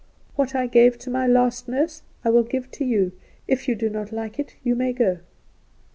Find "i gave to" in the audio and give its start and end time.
0.55-1.11